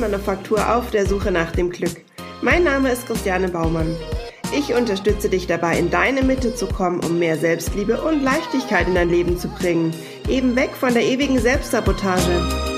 Holzmanufaktur 0.00 0.74
auf 0.74 0.90
der 0.90 1.06
Suche 1.06 1.30
nach 1.30 1.52
dem 1.52 1.68
Glück. 1.70 2.02
Mein 2.40 2.64
Name 2.64 2.90
ist 2.90 3.06
Christiane 3.06 3.48
Baumann. 3.48 3.94
Ich 4.56 4.72
unterstütze 4.72 5.28
dich 5.28 5.46
dabei, 5.46 5.78
in 5.78 5.90
deine 5.90 6.22
Mitte 6.22 6.54
zu 6.54 6.66
kommen, 6.66 7.00
um 7.00 7.18
mehr 7.18 7.36
Selbstliebe 7.36 8.00
und 8.00 8.22
Leichtigkeit 8.22 8.88
in 8.88 8.94
dein 8.94 9.10
Leben 9.10 9.38
zu 9.38 9.48
bringen. 9.48 9.92
Eben 10.26 10.56
weg 10.56 10.70
von 10.74 10.94
der 10.94 11.04
ewigen 11.04 11.38
Selbstsabotage. 11.38 12.69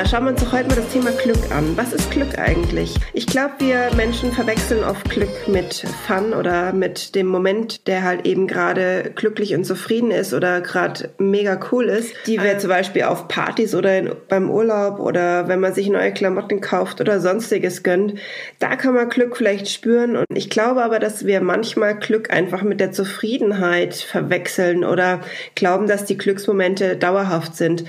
Ja, 0.00 0.06
schauen 0.06 0.24
wir 0.24 0.30
uns 0.30 0.42
doch 0.42 0.52
heute 0.52 0.66
mal 0.66 0.76
das 0.76 0.88
Thema 0.88 1.10
Glück 1.10 1.52
an. 1.54 1.76
Was 1.76 1.92
ist 1.92 2.10
Glück 2.10 2.38
eigentlich? 2.38 2.94
Ich 3.12 3.26
glaube, 3.26 3.52
wir 3.58 3.90
Menschen 3.96 4.32
verwechseln 4.32 4.82
oft 4.82 5.10
Glück 5.10 5.46
mit 5.46 5.84
Fun 6.06 6.32
oder 6.32 6.72
mit 6.72 7.14
dem 7.14 7.26
Moment, 7.26 7.86
der 7.86 8.02
halt 8.02 8.26
eben 8.26 8.46
gerade 8.46 9.12
glücklich 9.14 9.54
und 9.54 9.64
zufrieden 9.64 10.10
ist 10.10 10.32
oder 10.32 10.62
gerade 10.62 11.10
mega 11.18 11.60
cool 11.70 11.84
ist, 11.84 12.14
die 12.26 12.40
wir 12.42 12.52
ähm. 12.52 12.58
zum 12.60 12.70
Beispiel 12.70 13.02
auf 13.02 13.28
Partys 13.28 13.74
oder 13.74 13.98
in, 13.98 14.12
beim 14.26 14.50
Urlaub 14.50 15.00
oder 15.00 15.48
wenn 15.48 15.60
man 15.60 15.74
sich 15.74 15.90
neue 15.90 16.14
Klamotten 16.14 16.62
kauft 16.62 17.02
oder 17.02 17.20
sonstiges 17.20 17.82
gönnt. 17.82 18.14
Da 18.58 18.76
kann 18.76 18.94
man 18.94 19.10
Glück 19.10 19.36
vielleicht 19.36 19.68
spüren 19.68 20.16
und 20.16 20.24
ich 20.32 20.48
glaube 20.48 20.82
aber, 20.82 20.98
dass 20.98 21.26
wir 21.26 21.42
manchmal 21.42 21.94
Glück 21.98 22.32
einfach 22.32 22.62
mit 22.62 22.80
der 22.80 22.92
Zufriedenheit 22.92 23.96
verwechseln 23.96 24.82
oder 24.82 25.20
glauben, 25.54 25.86
dass 25.86 26.06
die 26.06 26.16
Glücksmomente 26.16 26.96
dauerhaft 26.96 27.54
sind. 27.54 27.84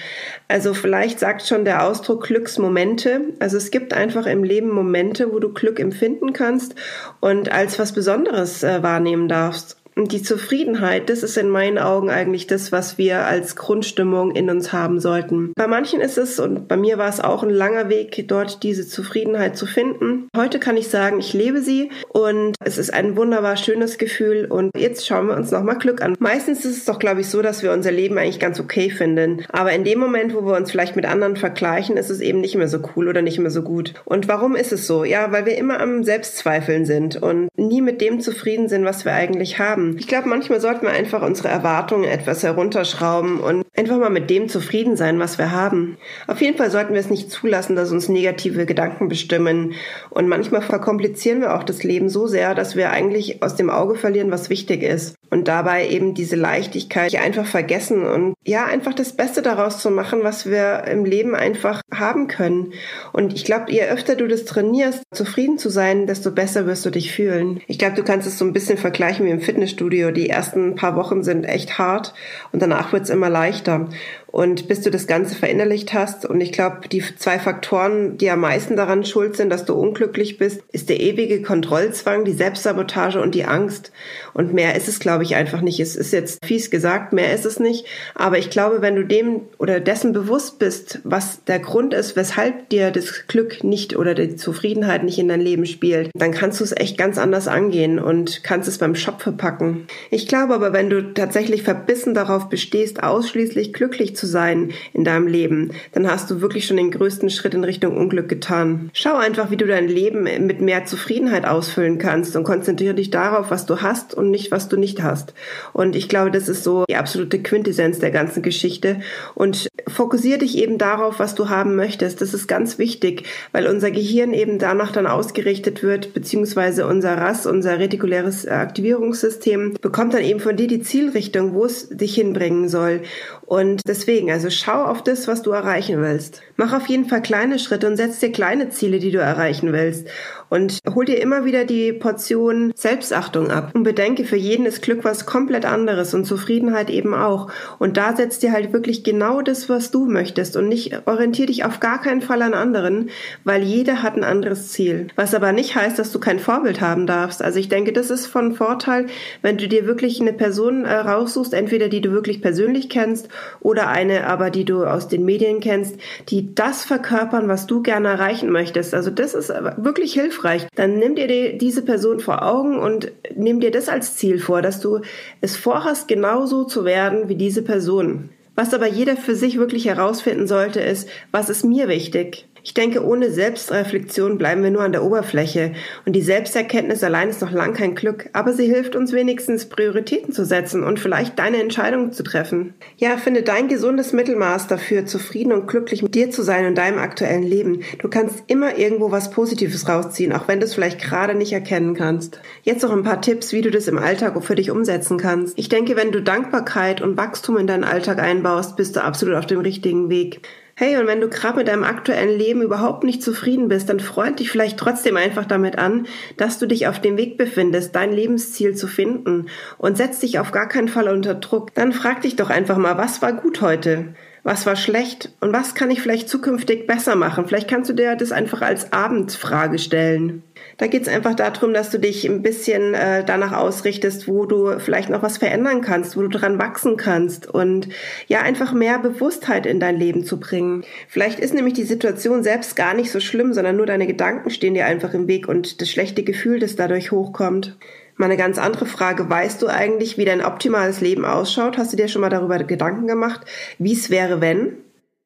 Also 0.50 0.74
vielleicht 0.74 1.18
sagt 1.18 1.48
schon 1.48 1.64
der 1.64 1.86
Ausdruck 2.02 2.24
Glücksmomente. 2.24 3.34
Also 3.38 3.58
es 3.58 3.70
gibt 3.70 3.94
einfach 3.94 4.26
im 4.26 4.44
Leben 4.44 4.72
Momente, 4.72 5.32
wo 5.32 5.38
du 5.38 5.54
Glück 5.54 5.80
empfinden 5.80 6.34
kannst 6.34 6.74
und 7.20 7.52
als 7.52 7.78
was 7.78 7.94
Besonderes 7.94 8.64
äh, 8.64 8.82
wahrnehmen 8.82 9.28
darfst. 9.28 9.81
Und 9.96 10.12
die 10.14 10.24
Zufriedenheit, 10.24 11.10
das 11.10 11.24
ist 11.24 11.38
in 11.38 11.50
meinen 11.50 11.78
Augen 11.78 12.10
eigentlich 12.10 12.48
das, 12.48 12.72
was 12.72 12.98
wir 12.98 13.26
als 13.26 13.56
Grundstimmung 13.56 14.32
in 14.32 14.50
uns 14.50 14.72
haben 14.72 15.00
sollten. 15.00 15.52
Bei 15.56 15.68
manchen 15.68 16.00
ist 16.00 16.18
es, 16.18 16.40
und 16.40 16.68
bei 16.68 16.78
mir 16.78 16.98
war 16.98 17.10
es 17.10 17.20
auch 17.20 17.44
ein 17.44 17.50
langer 17.50 17.90
Weg, 17.90 18.26
dort 18.28 18.64
diese 18.64 18.88
Zufriedenheit 18.88 19.58
zu 19.58 19.66
finden. 19.66 20.28
Heute 20.36 20.60
kann 20.60 20.78
ich 20.78 20.88
sagen, 20.88 21.20
ich 21.20 21.34
lebe 21.34 21.62
sie 21.62 21.92
und 22.10 22.56
es 22.64 22.78
ist 22.78 22.94
ein 22.94 23.18
wunderbar 23.18 23.58
schönes 23.58 23.98
Gefühl. 23.98 24.46
Und 24.50 24.72
jetzt 24.78 25.06
schauen 25.06 25.28
wir 25.28 25.36
uns 25.36 25.52
nochmal 25.52 25.78
Glück 25.78 26.02
an. 26.02 26.16
Meistens 26.20 26.64
ist 26.64 26.78
es 26.78 26.86
doch, 26.86 27.00
glaube 27.00 27.22
ich, 27.22 27.30
so, 27.30 27.42
dass 27.42 27.64
wir 27.64 27.74
unser 27.74 27.92
Leben 27.92 28.18
eigentlich 28.18 28.40
ganz 28.40 28.60
okay 28.60 28.90
finden. 28.90 29.44
Aber 29.52 29.74
in 29.74 29.84
dem 29.84 30.00
Moment, 30.00 30.34
wo 30.34 30.46
wir 30.46 30.56
uns 30.56 30.72
vielleicht 30.72 30.96
mit 30.96 31.06
anderen 31.06 31.36
vergleichen, 31.36 31.98
ist 31.98 32.10
es 32.10 32.22
eben 32.22 32.40
nicht 32.40 32.56
mehr 32.56 32.68
so 32.68 32.80
cool 32.96 33.08
oder 33.10 33.22
nicht 33.22 33.40
mehr 33.40 33.52
so 33.52 33.62
gut. 33.62 33.94
Und 34.06 34.28
warum 34.28 34.56
ist 34.56 34.72
es 34.72 34.88
so? 34.88 35.04
Ja, 35.04 35.32
weil 35.32 35.46
wir 35.46 35.58
immer 35.58 35.80
am 35.80 36.04
Selbstzweifeln 36.04 36.86
sind 36.86 37.22
und 37.22 37.50
nie 37.58 37.82
mit 37.82 38.00
dem 38.02 38.22
zufrieden 38.22 38.70
sind, 38.70 38.86
was 38.86 39.06
wir 39.06 39.14
eigentlich 39.14 39.60
haben 39.60 39.81
haben. 39.82 39.98
Ich 39.98 40.08
glaube, 40.08 40.30
manchmal 40.30 40.62
sollten 40.62 40.84
wir 40.84 40.92
einfach 40.92 41.22
unsere 41.22 41.50
Erwartungen 41.50 42.06
etwas 42.06 42.44
herunterschrauben 42.44 43.40
und 43.40 43.66
einfach 43.76 43.98
mal 43.98 44.10
mit 44.10 44.30
dem 44.30 44.50
zufrieden 44.50 44.96
sein, 44.96 45.20
was 45.20 45.38
wir 45.38 45.52
haben. 45.52 45.98
Auf 46.28 46.42
jeden 46.42 46.58
Fall 46.58 46.72
sollten 46.72 46.94
wir 46.94 47.00
es 47.00 47.10
nicht 47.10 47.32
zulassen, 47.32 47.76
dass 47.76 47.92
uns 47.92 48.10
negative 48.10 48.66
Gedanken 48.66 49.08
bestimmen. 49.08 49.74
Und 50.10 50.28
manchmal 50.28 50.62
verkomplizieren 50.62 51.42
wir 51.42 51.56
auch 51.56 51.64
das 51.64 51.84
Leben 51.84 52.10
so 52.10 52.28
sehr, 52.28 52.56
dass 52.56 52.76
wir 52.76 52.92
eigentlich 52.92 53.44
aus 53.44 53.56
dem 53.56 53.70
Auge 53.70 53.96
verlieren, 53.96 54.32
was 54.32 54.50
wichtig 54.50 54.84
ist. 54.84 55.16
Und 55.32 55.48
dabei 55.48 55.88
eben 55.88 56.14
diese 56.14 56.36
Leichtigkeit 56.36 57.16
einfach 57.16 57.46
vergessen 57.46 58.06
und 58.06 58.36
ja, 58.46 58.66
einfach 58.66 58.94
das 58.94 59.14
Beste 59.14 59.42
daraus 59.42 59.80
zu 59.80 59.90
machen, 59.90 60.20
was 60.24 60.46
wir 60.46 60.84
im 60.86 61.06
Leben 61.06 61.34
einfach 61.34 61.82
haben 61.94 62.28
können. 62.28 62.74
Und 63.14 63.34
ich 63.34 63.46
glaube, 63.46 63.72
je 63.72 63.84
öfter 63.84 64.16
du 64.16 64.28
das 64.28 64.46
trainierst, 64.46 65.02
zufrieden 65.12 65.58
zu 65.58 65.70
sein, 65.70 66.06
desto 66.06 66.32
besser 66.32 66.68
wirst 66.68 66.86
du 66.86 66.90
dich 66.90 67.12
fühlen. 67.12 67.62
Ich 67.68 67.80
glaube, 67.80 67.96
du 67.96 68.04
kannst 68.04 68.28
es 68.28 68.38
so 68.38 68.46
ein 68.46 68.54
bisschen 68.54 68.78
vergleichen 68.78 69.26
wie 69.26 69.32
im 69.32 69.42
Fitness 69.42 69.72
Fitnessstudio. 69.72 70.12
Die 70.12 70.30
ersten 70.30 70.76
paar 70.76 70.96
Wochen 70.96 71.24
sind 71.24 71.46
echt 71.46 71.78
hart 71.78 72.14
und 72.52 72.62
danach 72.62 72.92
wird's 72.92 73.10
immer 73.10 73.30
leichter. 73.30 73.90
Und 74.32 74.68
bis 74.68 74.82
du 74.82 74.90
das 74.90 75.08
Ganze 75.08 75.36
verinnerlicht 75.36 75.94
hast, 75.94 76.26
und 76.26 76.42
ich 76.42 76.52
glaube, 76.52 76.88
die 76.90 77.04
zwei 77.18 77.40
Faktoren, 77.40 78.18
die 78.18 78.30
am 78.30 78.40
meisten 78.40 78.76
daran 78.76 79.04
schuld 79.04 79.36
sind, 79.36 79.50
dass 79.50 79.66
du 79.66 79.74
unglücklich 79.74 80.38
bist, 80.38 80.62
ist 80.72 80.90
der 80.90 81.00
ewige 81.00 81.42
Kontrollzwang, 81.42 82.24
die 82.24 82.34
Selbstsabotage 82.34 83.22
und 83.22 83.36
die 83.36 83.46
Angst. 83.46 83.92
Und 84.34 84.54
mehr 84.54 84.76
ist 84.76 84.88
es, 84.88 85.00
glaube 85.00 85.24
ich, 85.24 85.36
einfach 85.36 85.62
nicht. 85.62 85.80
Es 85.80 85.96
ist 85.96 86.14
jetzt 86.14 86.46
fies 86.46 86.72
gesagt, 86.72 87.14
mehr 87.14 87.34
ist 87.34 87.46
es 87.46 87.60
nicht. 87.60 87.86
Aber 88.16 88.38
ich 88.38 88.50
glaube, 88.50 88.82
wenn 88.82 88.96
du 88.96 89.04
dem 89.04 89.42
oder 89.58 89.80
dessen 89.80 90.14
bewusst 90.14 90.60
bist, 90.60 91.00
was 91.04 91.44
der 91.44 91.60
Grund 91.60 91.94
ist, 91.94 92.16
weshalb 92.16 92.70
dir 92.70 92.92
das 92.92 93.28
Glück 93.28 93.64
nicht 93.64 93.98
oder 93.98 94.16
die 94.16 94.36
Zufriedenheit 94.36 95.04
nicht 95.04 95.20
in 95.20 95.28
dein 95.28 95.42
Leben 95.42 95.66
spielt, 95.66 96.10
dann 96.14 96.32
kannst 96.32 96.60
du 96.60 96.64
es 96.64 96.76
echt 96.76 96.98
ganz 96.98 97.18
anders 97.18 97.48
angehen 97.48 98.00
und 98.00 98.44
kannst 98.44 98.70
es 98.70 98.78
beim 98.78 98.96
Shop 98.96 99.22
verpacken. 99.22 99.88
Ich 100.10 100.28
glaube 100.28 100.54
aber, 100.54 100.72
wenn 100.74 100.90
du 100.90 101.14
tatsächlich 101.14 101.64
verbissen 101.64 102.14
darauf 102.14 102.50
bestehst, 102.50 103.04
ausschließlich 103.04 103.74
glücklich 103.74 104.16
zu 104.16 104.21
zu 104.22 104.28
sein 104.28 104.72
in 104.94 105.04
deinem 105.04 105.28
Leben, 105.28 105.72
dann 105.92 106.10
hast 106.10 106.30
du 106.30 106.40
wirklich 106.40 106.68
schon 106.68 106.78
den 106.78 106.92
größten 106.92 107.30
Schritt 107.30 107.56
in 107.56 107.64
Richtung 107.64 107.98
Unglück 107.98 108.30
getan. 108.30 108.92
Schau 108.94 109.18
einfach, 109.18 109.50
wie 109.50 109.58
du 109.58 109.66
dein 109.66 109.88
Leben 109.88 110.24
mit 110.24 110.62
mehr 110.62 110.86
Zufriedenheit 110.86 111.46
ausfüllen 111.46 111.98
kannst 111.98 112.36
und 112.36 112.44
konzentriere 112.44 112.94
dich 112.94 113.10
darauf, 113.10 113.50
was 113.50 113.66
du 113.66 113.82
hast 113.82 114.14
und 114.14 114.30
nicht, 114.30 114.52
was 114.52 114.70
du 114.70 114.78
nicht 114.78 115.02
hast. 115.02 115.34
Und 115.74 115.96
ich 115.96 116.08
glaube, 116.08 116.32
das 116.32 116.48
ist 116.48 116.64
so 116.64 116.86
die 116.88 116.96
absolute 116.96 117.42
Quintessenz 117.42 118.00
der 118.00 118.12
ganzen 118.12 118.44
Geschichte. 118.44 119.02
Und 119.34 119.68
fokussiere 119.92 120.40
dich 120.40 120.58
eben 120.58 120.78
darauf, 120.78 121.20
was 121.20 121.36
du 121.36 121.50
haben 121.50 121.76
möchtest. 121.76 122.22
Das 122.22 122.34
ist 122.34 122.48
ganz 122.48 122.78
wichtig, 122.78 123.24
weil 123.52 123.68
unser 123.68 123.92
Gehirn 123.92 124.34
eben 124.34 124.60
danach 124.60 124.92
dann 124.92 125.08
ausgerichtet 125.08 125.84
wird, 125.84 126.14
beziehungsweise 126.14 126.88
unser 126.88 127.18
RAS, 127.18 127.46
unser 127.46 127.80
retikuläres 127.80 128.48
Aktivierungssystem, 128.48 129.76
bekommt 129.82 130.14
dann 130.14 130.24
eben 130.24 130.40
von 130.40 130.56
dir 130.56 130.68
die 130.68 130.82
Zielrichtung, 130.82 131.54
wo 131.54 131.66
es 131.66 131.90
dich 131.90 132.16
hinbringen 132.16 132.70
soll. 132.70 133.02
Und 133.46 133.82
deswegen, 133.88 134.32
also 134.32 134.50
schau 134.50 134.86
auf 134.86 135.04
das, 135.04 135.28
was 135.28 135.42
du 135.42 135.52
erreichen 135.52 136.02
willst. 136.02 136.42
Mach 136.56 136.74
auf 136.74 136.88
jeden 136.88 137.06
Fall 137.06 137.22
kleine 137.22 137.60
Schritte 137.60 137.88
und 137.88 137.98
setz 137.98 138.20
dir 138.20 138.32
kleine 138.32 138.70
Ziele, 138.70 139.00
die 139.00 139.12
du 139.12 139.20
erreichen 139.20 139.74
willst. 139.74 140.08
Und 140.52 140.80
hol 140.94 141.06
dir 141.06 141.22
immer 141.22 141.46
wieder 141.46 141.64
die 141.64 141.94
Portion 141.94 142.74
Selbstachtung 142.76 143.52
ab. 143.52 143.72
Und 143.74 143.84
bedenke, 143.84 144.26
für 144.26 144.36
jeden 144.36 144.66
ist 144.66 144.82
Glück 144.82 145.06
was 145.06 145.26
komplett 145.26 145.64
anderes 145.64 146.14
und 146.14 146.26
Zufriedenheit 146.26 146.90
eben 146.90 147.14
auch. 147.14 147.50
Und 147.80 147.96
da 147.96 148.14
setzt 148.18 148.44
dir 148.44 148.52
halt 148.52 148.74
wirklich 148.74 149.06
genau 149.06 149.42
das, 149.42 149.70
was 149.70 149.92
du 149.92 150.08
möchtest 150.08 150.58
und 150.58 150.68
nicht 150.68 151.08
orientier 151.08 151.46
dich 151.46 151.64
auf 151.64 151.80
gar 151.80 152.02
keinen 152.02 152.20
Fall 152.22 152.42
an 152.42 152.54
anderen, 152.54 153.12
weil 153.46 153.64
jeder 153.64 154.04
hat 154.04 154.18
ein 154.18 154.26
anderes 154.26 154.74
Ziel. 154.74 155.08
Was 155.16 155.34
aber 155.34 155.54
nicht 155.54 155.78
heißt, 155.78 155.98
dass 155.98 156.12
du 156.12 156.20
kein 156.20 156.40
Vorbild 156.40 156.82
haben 156.82 157.08
darfst. 157.08 157.42
Also 157.42 157.58
ich 157.58 157.70
denke, 157.70 157.94
das 157.94 158.10
ist 158.10 158.28
von 158.28 158.54
Vorteil, 158.54 159.06
wenn 159.42 159.58
du 159.58 159.70
dir 159.70 159.86
wirklich 159.88 160.20
eine 160.20 160.34
Person 160.34 160.84
äh, 160.84 160.94
raussuchst, 160.94 161.54
entweder 161.54 161.88
die 161.88 162.02
du 162.02 162.12
wirklich 162.12 162.42
persönlich 162.42 162.90
kennst 162.90 163.30
oder 163.62 163.88
eine 163.88 164.28
aber, 164.28 164.50
die 164.50 164.66
du 164.66 164.84
aus 164.84 165.08
den 165.08 165.24
Medien 165.24 165.62
kennst, 165.62 165.96
die 166.28 166.54
das 166.54 166.84
verkörpern, 166.84 167.48
was 167.48 167.68
du 167.68 167.82
gerne 167.82 168.10
erreichen 168.10 168.52
möchtest. 168.52 168.94
Also 168.94 169.12
das 169.12 169.34
ist 169.34 169.48
wirklich 169.78 170.12
hilfreich 170.12 170.41
hilfreich. 170.42 170.68
Dann 170.76 170.98
nimm 170.98 171.16
dir 171.16 171.58
diese 171.58 171.84
Person 171.84 172.20
vor 172.20 172.44
Augen 172.44 172.80
und 172.80 173.12
nimm 173.36 173.60
dir 173.60 173.72
das 173.72 173.90
als 173.90 174.16
Ziel 174.16 174.40
vor, 174.40 174.62
dass 174.62 174.80
du 174.80 175.02
es 175.42 175.56
vorhast, 175.56 176.08
genauso 176.08 176.64
zu 176.64 176.86
werden 176.86 177.30
wie 177.30 177.36
diese 177.36 177.62
Person. 177.62 178.30
Was 178.56 178.74
aber 178.74 178.88
jeder 178.88 179.16
für 179.16 179.36
sich 179.36 179.58
wirklich 179.58 179.86
herausfinden 179.86 180.48
sollte, 180.48 180.82
ist, 180.82 181.08
was 181.32 181.50
ist 181.50 181.64
mir 181.64 181.88
wichtig? 181.88 182.48
Ich 182.64 182.74
denke, 182.74 183.04
ohne 183.06 183.32
Selbstreflexion 183.32 184.38
bleiben 184.38 184.64
wir 184.64 184.72
nur 184.72 184.84
an 184.84 184.92
der 184.92 185.04
Oberfläche 185.04 185.74
und 186.06 186.16
die 186.16 186.22
Selbsterkenntnis 186.22 187.04
allein 187.04 187.30
ist 187.30 187.42
noch 187.42 187.52
lang 187.52 187.74
kein 187.74 187.96
Glück, 187.96 188.30
aber 188.34 188.54
sie 188.54 188.66
hilft 188.66 188.96
uns 188.96 189.14
wenigstens 189.14 189.68
Prioritäten 189.68 190.32
zu 190.32 190.46
setzen 190.46 190.84
und 190.84 191.00
vielleicht 191.00 191.40
deine 191.40 191.62
Entscheidungen 191.62 192.12
zu 192.12 192.24
treffen. 192.24 192.76
Ja, 192.98 193.18
finde 193.18 193.42
dein 193.42 193.68
gesundes 193.68 194.14
Mittelmaß 194.14 194.68
dafür, 194.68 195.06
zufrieden 195.06 195.54
und 195.54 195.68
glücklich 195.68 196.04
mit 196.04 196.14
dir 196.14 196.30
zu 196.30 196.44
sein 196.44 196.66
in 196.66 196.76
deinem 196.76 197.00
aktuellen 197.00 197.44
Leben. 197.44 197.82
Du 198.00 198.10
kannst 198.10 198.44
immer 198.48 198.78
irgendwo 198.78 199.12
was 199.12 199.32
Positives 199.32 199.88
rausziehen, 199.88 200.34
auch 200.34 200.48
wenn 200.48 200.60
du 200.60 200.66
es 200.66 200.76
vielleicht 200.76 201.02
gerade 201.02 201.34
nicht 201.34 201.54
erkennen 201.54 201.96
kannst. 201.96 202.40
Jetzt 202.64 202.84
noch 202.84 202.92
ein 202.92 203.04
paar 203.04 203.22
Tipps, 203.22 203.54
wie 203.54 203.62
du 203.62 203.72
das 203.72 203.88
im 203.88 203.98
Alltag 203.98 204.42
für 204.44 204.56
dich 204.56 204.72
umsetzen 204.72 205.18
kannst. 205.18 205.58
Ich 205.58 205.70
denke, 205.70 205.96
wenn 205.96 206.12
du 206.12 206.22
Dankbarkeit 206.22 207.02
und 207.02 207.18
Wachstum 207.18 207.58
in 207.58 207.68
deinen 207.68 207.84
Alltag 207.84 208.20
einbaust, 208.20 208.76
bist 208.78 208.96
du 208.96 209.04
absolut 209.04 209.36
auf 209.36 209.46
dem 209.46 209.60
richtigen 209.60 210.10
Weg. 210.10 210.42
Hey, 210.84 210.98
und 210.98 211.06
wenn 211.06 211.22
du 211.22 211.30
gerade 211.30 211.58
mit 211.58 211.68
deinem 211.68 211.84
aktuellen 211.84 212.36
Leben 212.36 212.64
überhaupt 212.64 213.04
nicht 213.04 213.22
zufrieden 213.22 213.68
bist, 213.68 213.88
dann 213.88 214.00
freut 214.00 214.40
dich 214.40 214.50
vielleicht 214.50 214.80
trotzdem 214.80 215.16
einfach 215.16 215.46
damit 215.46 215.78
an, 215.78 216.08
dass 216.38 216.58
du 216.58 216.66
dich 216.66 216.88
auf 216.88 217.00
dem 217.00 217.18
Weg 217.18 217.38
befindest, 217.38 217.96
dein 217.96 218.12
Lebensziel 218.12 218.74
zu 218.76 218.88
finden 218.88 219.46
und 219.78 219.96
setz 219.96 220.22
dich 220.22 220.40
auf 220.40 220.50
gar 220.50 220.68
keinen 220.68 220.88
Fall 220.88 221.08
unter 221.08 221.36
Druck. 221.36 221.76
Dann 221.76 221.92
frag 221.94 222.24
dich 222.24 222.36
doch 222.36 222.50
einfach 222.50 222.78
mal, 222.78 222.98
was 222.98 223.22
war 223.22 223.32
gut 223.32 223.62
heute? 223.62 224.16
Was 224.44 224.66
war 224.66 224.76
schlecht? 224.76 225.30
Und 225.40 225.54
was 225.54 225.76
kann 225.76 225.92
ich 225.92 226.02
vielleicht 226.02 226.28
zukünftig 226.28 226.88
besser 226.88 227.16
machen? 227.16 227.46
Vielleicht 227.46 227.70
kannst 227.70 227.92
du 227.92 227.94
dir 227.94 228.16
das 228.16 228.32
einfach 228.32 228.62
als 228.62 228.92
Abendfrage 228.92 229.78
stellen. 229.78 230.42
Da 230.78 230.88
geht 230.88 231.04
es 231.04 231.08
einfach 231.08 231.36
darum, 231.36 231.76
dass 231.76 231.92
du 231.92 232.00
dich 232.00 232.28
ein 232.28 232.42
bisschen 232.42 232.96
äh, 232.96 233.24
danach 233.24 233.52
ausrichtest, 233.52 234.28
wo 234.28 234.48
du 234.48 234.80
vielleicht 234.80 235.10
noch 235.10 235.22
was 235.22 235.38
verändern 235.38 235.82
kannst, 235.82 236.18
wo 236.18 236.22
du 236.22 236.28
dran 236.28 236.58
wachsen 236.58 236.98
kannst 236.98 237.46
und 237.48 237.90
ja, 238.28 238.42
einfach 238.42 238.74
mehr 238.74 238.98
Bewusstheit 238.98 239.68
in 239.68 239.80
dein 239.80 239.98
Leben 239.98 240.24
zu 240.24 240.40
bringen. 240.40 240.84
Vielleicht 241.08 241.40
ist 241.40 241.54
nämlich 241.54 241.76
die 241.76 241.84
Situation 241.84 242.42
selbst 242.42 242.76
gar 242.76 242.96
nicht 242.96 243.12
so 243.12 243.20
schlimm, 243.20 243.54
sondern 243.54 243.78
nur 243.78 243.86
deine 243.86 244.08
Gedanken 244.08 244.50
stehen 244.50 244.74
dir 244.74 244.88
einfach 244.88 245.14
im 245.14 245.28
Weg 245.28 245.48
und 245.48 245.82
das 245.82 245.90
schlechte 245.90 246.24
Gefühl, 246.24 246.60
das 246.60 246.76
dadurch 246.76 247.12
hochkommt. 247.12 247.78
Mal 248.22 248.28
eine 248.28 248.38
ganz 248.38 248.60
andere 248.60 248.86
Frage. 248.86 249.28
Weißt 249.28 249.64
du 249.64 249.68
eigentlich, 249.68 250.16
wie 250.16 250.26
dein 250.26 250.46
optimales 250.46 251.02
Leben 251.02 251.26
ausschaut? 251.26 251.80
Hast 251.80 251.92
du 251.92 251.98
dir 251.98 252.08
schon 252.08 252.22
mal 252.22 252.30
darüber 252.30 252.60
Gedanken 252.60 253.08
gemacht, 253.08 253.42
wie 253.80 253.94
es 253.94 254.12
wäre, 254.12 254.42
wenn? 254.42 254.78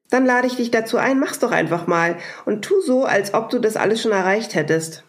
Dann 0.10 0.26
lade 0.26 0.48
ich 0.48 0.56
dich 0.56 0.72
dazu 0.72 0.96
ein, 0.96 1.20
mach's 1.20 1.40
doch 1.40 1.52
einfach 1.52 1.88
mal 1.88 2.16
und 2.46 2.64
tu 2.64 2.80
so, 2.80 3.04
als 3.04 3.34
ob 3.34 3.50
du 3.50 3.60
das 3.60 3.76
alles 3.76 4.02
schon 4.02 4.14
erreicht 4.14 4.56
hättest. 4.56 5.04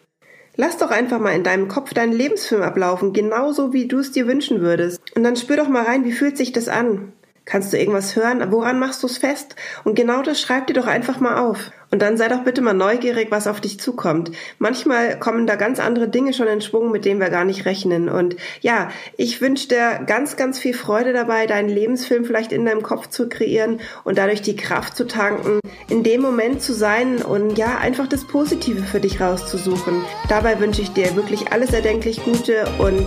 Lass 0.57 0.79
doch 0.79 0.91
einfach 0.91 1.21
mal 1.21 1.37
in 1.37 1.45
deinem 1.45 1.69
Kopf 1.69 1.95
deinen 1.95 2.13
Lebensfilm 2.13 2.63
ablaufen, 2.63 3.13
genauso 3.13 3.73
wie 3.73 3.87
du 3.87 4.01
es 4.01 4.11
dir 4.11 4.27
wünschen 4.27 4.63
würdest. 4.63 5.01
Und 5.15 5.23
dann 5.23 5.37
spür 5.37 5.57
doch 5.57 5.69
mal 5.69 5.85
rein, 5.85 6.05
wie 6.05 6.11
fühlt 6.11 6.37
sich 6.37 6.51
das 6.51 6.67
an? 6.67 7.13
Kannst 7.47 7.73
du 7.73 7.79
irgendwas 7.79 8.17
hören? 8.17 8.45
Woran 8.51 8.81
machst 8.81 9.05
du 9.05 9.07
es 9.07 9.19
fest? 9.19 9.55
Und 9.85 9.95
genau 9.95 10.21
das 10.23 10.41
schreib 10.41 10.67
dir 10.67 10.75
doch 10.75 10.89
einfach 10.89 11.21
mal 11.21 11.39
auf. 11.39 11.71
Und 11.93 12.03
dann 12.03 12.17
sei 12.17 12.27
doch 12.27 12.43
bitte 12.43 12.61
mal 12.61 12.75
neugierig, 12.75 13.29
was 13.31 13.47
auf 13.47 13.61
dich 13.61 13.79
zukommt. 13.79 14.33
Manchmal 14.59 15.17
kommen 15.21 15.47
da 15.47 15.55
ganz 15.55 15.79
andere 15.79 16.09
Dinge 16.09 16.33
schon 16.33 16.49
in 16.49 16.61
Schwung, 16.61 16.91
mit 16.91 17.05
denen 17.05 17.21
wir 17.21 17.31
gar 17.31 17.45
nicht 17.45 17.65
rechnen. 17.65 18.09
Und 18.09 18.35
ja, 18.61 18.91
ich 19.17 19.41
wünsche 19.41 19.69
dir 19.69 20.01
ganz, 20.07 20.37
ganz 20.37 20.59
viel 20.59 20.75
Freude 20.75 21.13
dabei, 21.13 21.47
deinen 21.47 21.69
Lebensfilm 21.69 22.25
vielleicht 22.25 22.51
in 22.51 22.67
deinem 22.67 22.83
Kopf 22.83 23.11
zu 23.11 23.29
kreieren 23.29 23.81
und 24.03 24.19
dadurch 24.19 24.43
die 24.43 24.57
Kraft 24.57 24.97
zu 24.97 25.07
tanken, 25.07 25.61
in 25.89 26.03
dem 26.03 26.23
Moment 26.23 26.61
zu 26.61 26.75
sein 26.75 27.23
und 27.23 27.57
ja, 27.57 27.79
einfach 27.79 28.09
das 28.09 28.27
Positive 28.27 28.83
für 28.83 28.99
dich 28.99 29.21
rauszusuchen. 29.21 30.05
Dabei 30.29 30.59
wünsche 30.59 30.83
ich 30.83 30.91
dir 30.91 31.15
wirklich 31.15 31.53
alles 31.53 31.73
erdenklich 31.73 32.25
Gute 32.25 32.65
und 32.79 33.07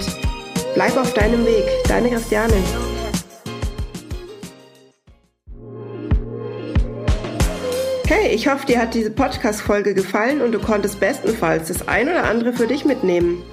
bleib 0.75 0.95
auf 0.95 1.13
deinem 1.13 1.45
Weg. 1.45 1.65
Deine 1.89 2.09
Christiane. 2.09 2.53
Hey, 8.09 8.33
ich 8.33 8.47
hoffe, 8.47 8.65
dir 8.65 8.81
hat 8.81 8.95
diese 8.95 9.11
Podcast-Folge 9.11 9.93
gefallen 9.93 10.41
und 10.41 10.51
du 10.51 10.59
konntest 10.59 10.99
bestenfalls 10.99 11.67
das 11.67 11.87
ein 11.87 12.09
oder 12.09 12.23
andere 12.23 12.53
für 12.53 12.65
dich 12.65 12.83
mitnehmen. 12.83 13.43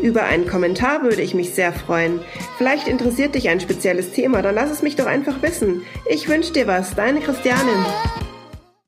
Über 0.00 0.22
einen 0.22 0.46
Kommentar 0.46 1.02
würde 1.02 1.22
ich 1.22 1.34
mich 1.34 1.54
sehr 1.54 1.72
freuen. 1.72 2.20
Vielleicht 2.56 2.86
interessiert 2.86 3.34
dich 3.34 3.48
ein 3.48 3.58
spezielles 3.58 4.12
Thema, 4.12 4.42
dann 4.42 4.54
lass 4.54 4.70
es 4.70 4.82
mich 4.82 4.94
doch 4.94 5.06
einfach 5.06 5.42
wissen. 5.42 5.82
Ich 6.08 6.28
wünsche 6.28 6.52
dir 6.52 6.68
was, 6.68 6.94
deine 6.94 7.18
Christianin. 7.18 7.84